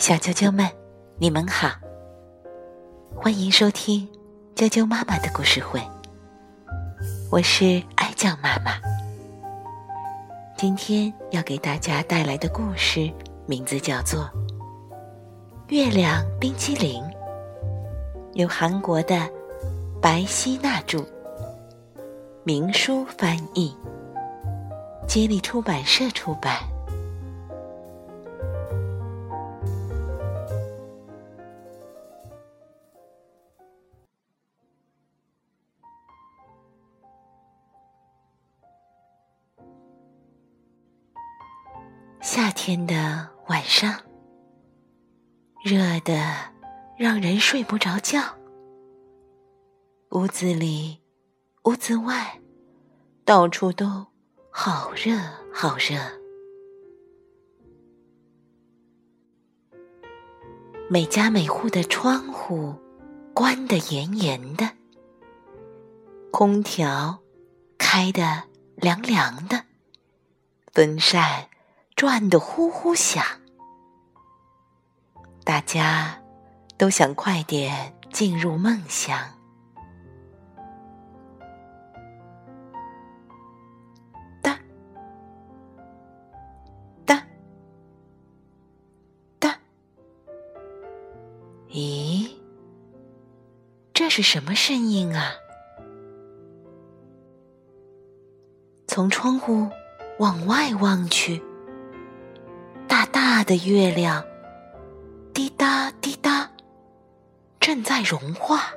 [0.00, 0.66] 小啾啾们，
[1.18, 1.68] 你们好，
[3.14, 4.08] 欢迎收听
[4.56, 5.78] 啾啾妈妈的故事会。
[7.30, 8.80] 我是爱酱妈妈，
[10.56, 13.12] 今天要给大家带来的故事
[13.44, 14.22] 名字叫做
[15.68, 17.04] 《月亮冰激凌》，
[18.32, 19.28] 由韩国的
[20.00, 21.04] 白希娜著，
[22.42, 23.76] 明书翻译，
[25.06, 26.69] 接力出版社出版。
[42.42, 44.00] 夏天的晚上，
[45.62, 46.14] 热的
[46.96, 48.18] 让人睡不着觉。
[50.12, 51.02] 屋子里、
[51.64, 52.40] 屋子外，
[53.26, 54.06] 到处都
[54.48, 55.18] 好热
[55.52, 56.00] 好热。
[60.88, 62.74] 每家每户的窗户
[63.34, 64.66] 关得严严的，
[66.30, 67.20] 空调
[67.76, 68.44] 开得
[68.76, 69.66] 凉凉的，
[70.72, 71.46] 风扇。
[72.00, 73.22] 转得呼呼响，
[75.44, 76.18] 大家
[76.78, 79.18] 都想快点进入梦乡。
[84.40, 84.58] 哒
[87.04, 87.22] 哒
[89.38, 89.58] 哒，
[91.68, 92.30] 咦，
[93.92, 95.32] 这是什么声音啊？
[98.88, 99.68] 从窗户
[100.18, 101.42] 往外望去。
[103.50, 104.24] 的月亮，
[105.34, 106.48] 滴答滴答，
[107.58, 108.70] 正在融化。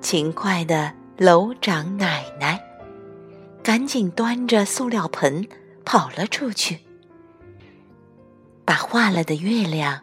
[0.00, 2.60] 勤快的楼长奶奶
[3.62, 5.46] 赶紧端着塑料盆
[5.84, 6.80] 跑了出去，
[8.64, 10.00] 把化了的月亮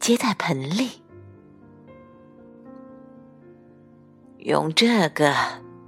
[0.00, 1.04] 接在盆里，
[4.38, 5.32] 用这个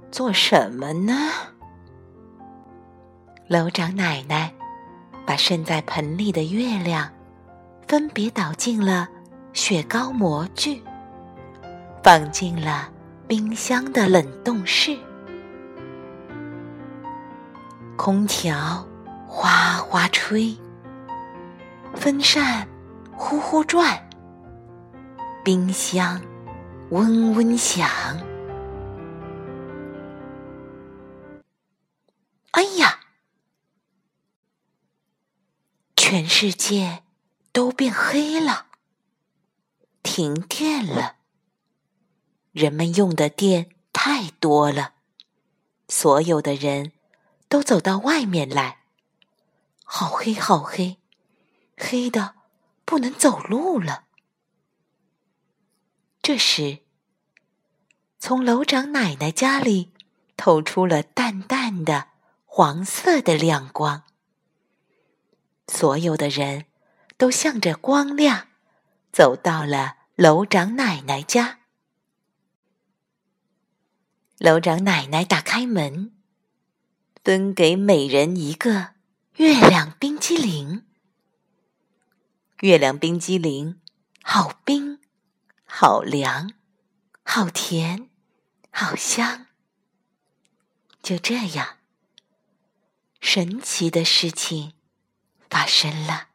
[0.09, 1.13] 做什么呢？
[3.49, 4.53] 楼长奶奶。
[5.29, 7.07] 把盛在盆里的月亮，
[7.87, 9.07] 分别倒进了
[9.53, 10.81] 雪糕模具，
[12.01, 12.89] 放进了
[13.27, 14.97] 冰箱的冷冻室。
[17.95, 18.83] 空调
[19.27, 20.57] 哗哗吹，
[21.93, 22.67] 风扇
[23.15, 23.99] 呼呼转，
[25.43, 26.19] 冰箱
[26.89, 27.87] 嗡嗡响。
[36.19, 37.03] 全世界
[37.53, 38.65] 都变黑了，
[40.03, 41.15] 停电了。
[42.51, 44.95] 人们用的电太多了，
[45.87, 46.91] 所有的人
[47.47, 48.79] 都走到外面来。
[49.85, 50.97] 好黑，好黑，
[51.77, 52.35] 黑的
[52.83, 54.03] 不能走路了。
[56.21, 56.79] 这时，
[58.19, 59.93] 从楼长奶奶家里
[60.35, 62.09] 透出了淡淡的
[62.45, 64.03] 黄色的亮光。
[65.71, 66.65] 所有的人
[67.15, 68.47] 都向着光亮
[69.11, 71.59] 走到了楼长奶奶家。
[74.39, 76.11] 楼长奶奶打开门，
[77.23, 78.95] 分给每人一个
[79.35, 80.85] 月亮冰激凌。
[82.61, 83.79] 月亮冰激凌
[84.23, 84.99] 好冰，
[85.65, 86.51] 好凉，
[87.23, 88.09] 好甜，
[88.71, 89.45] 好香。
[91.03, 91.77] 就这样，
[93.21, 94.73] 神奇的事情。
[95.49, 96.27] 发生了。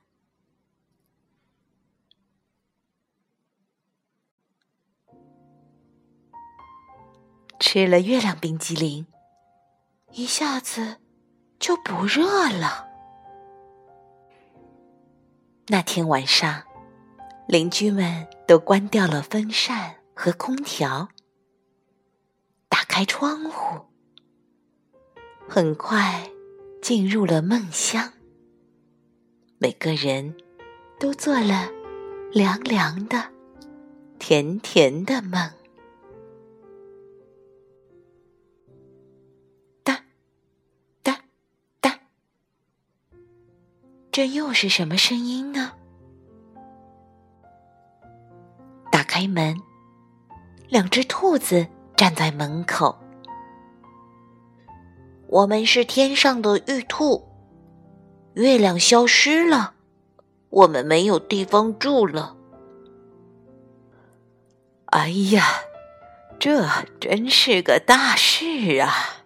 [7.60, 9.06] 吃了月亮冰激凌，
[10.12, 10.98] 一下子
[11.58, 12.88] 就不热了。
[15.68, 16.62] 那天晚上，
[17.48, 21.08] 邻居们都关掉了风扇和空调，
[22.68, 23.86] 打开窗户，
[25.48, 26.30] 很快
[26.82, 28.13] 进入了梦乡。
[29.64, 30.34] 每个人
[31.00, 31.70] 都做了
[32.30, 33.30] 凉凉的、
[34.18, 35.50] 甜甜的梦。
[39.82, 40.04] 哒
[41.02, 41.18] 哒
[41.80, 41.98] 哒，
[44.12, 45.72] 这又是什么声音呢？
[48.92, 49.56] 打开门，
[50.68, 51.66] 两只兔子
[51.96, 52.98] 站在门口。
[55.28, 57.26] 我们是天上的玉兔。
[58.34, 59.74] 月亮消失了，
[60.50, 62.36] 我们没有地方住了。
[64.86, 65.44] 哎呀，
[66.38, 66.66] 这
[67.00, 69.24] 真是个大事啊！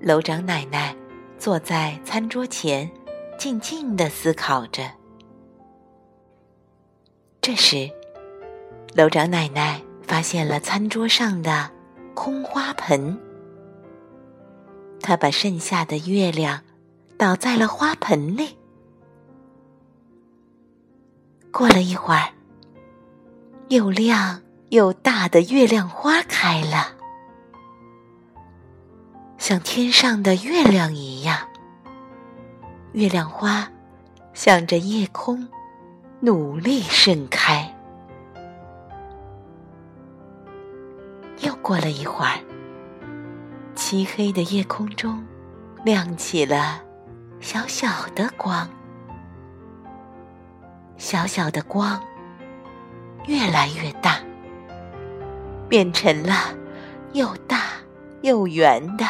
[0.00, 0.96] 楼长奶奶
[1.38, 2.90] 坐在餐桌前，
[3.36, 4.82] 静静的思考着。
[7.40, 7.90] 这时，
[8.94, 11.70] 楼长奶奶发现了餐桌上的
[12.14, 13.18] 空花盆，
[15.00, 16.62] 她把剩下的月亮
[17.18, 18.56] 倒在了花盆里。
[21.50, 22.30] 过了一会儿，
[23.68, 26.92] 又亮又大的月亮花开了，
[29.36, 31.36] 像天上的月亮一样。
[32.92, 33.68] 月亮花
[34.32, 35.48] 向着夜空
[36.20, 37.74] 努力盛开。
[41.42, 42.38] 又过了一会儿，
[43.74, 45.26] 漆黑的夜空中
[45.84, 46.80] 亮起了
[47.40, 48.68] 小小的光。
[50.96, 52.02] 小小的光
[53.26, 54.16] 越来越大，
[55.68, 56.34] 变成了
[57.12, 57.60] 又大
[58.22, 59.04] 又圆的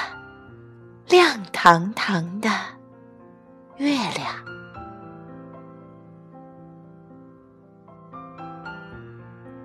[1.08, 2.50] 亮堂堂的
[3.78, 4.26] 月亮。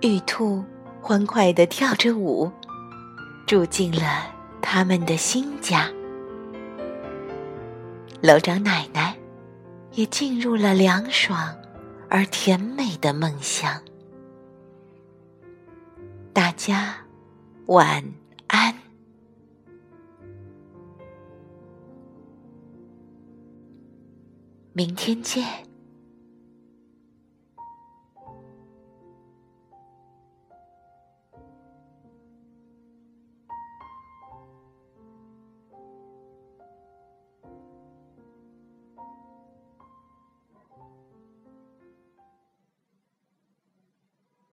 [0.00, 0.64] 玉兔
[1.00, 2.50] 欢快地跳着舞，
[3.46, 4.26] 住进了
[4.62, 5.88] 他们的新家。
[8.24, 9.14] 楼长奶奶
[9.92, 11.54] 也进入了凉爽。
[12.08, 13.82] 而甜美的梦乡，
[16.32, 16.94] 大家
[17.66, 18.04] 晚
[18.46, 18.72] 安。
[24.72, 25.63] 明天见。